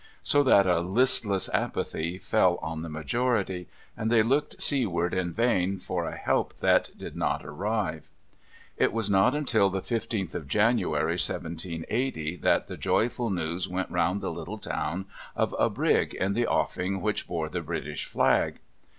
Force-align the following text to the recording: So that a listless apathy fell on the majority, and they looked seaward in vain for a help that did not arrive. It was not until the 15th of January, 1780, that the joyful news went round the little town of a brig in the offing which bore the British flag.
So 0.23 0.41
that 0.41 0.65
a 0.65 0.79
listless 0.79 1.47
apathy 1.53 2.17
fell 2.17 2.57
on 2.63 2.81
the 2.81 2.89
majority, 2.89 3.69
and 3.95 4.11
they 4.11 4.23
looked 4.23 4.59
seaward 4.59 5.13
in 5.13 5.31
vain 5.31 5.77
for 5.77 6.07
a 6.07 6.17
help 6.17 6.55
that 6.55 6.89
did 6.97 7.15
not 7.15 7.45
arrive. 7.45 8.09
It 8.77 8.93
was 8.93 9.11
not 9.11 9.35
until 9.35 9.69
the 9.69 9.79
15th 9.83 10.33
of 10.33 10.47
January, 10.47 11.11
1780, 11.19 12.37
that 12.37 12.65
the 12.67 12.77
joyful 12.77 13.29
news 13.29 13.69
went 13.69 13.91
round 13.91 14.21
the 14.21 14.31
little 14.31 14.57
town 14.57 15.05
of 15.35 15.55
a 15.59 15.69
brig 15.69 16.15
in 16.15 16.33
the 16.33 16.47
offing 16.47 17.01
which 17.01 17.27
bore 17.27 17.47
the 17.49 17.61
British 17.61 18.05
flag. 18.05 18.55